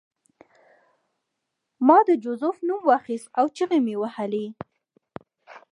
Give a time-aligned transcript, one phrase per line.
[1.87, 4.45] ما د جوزف نوم واخیست او چیغې مې وهلې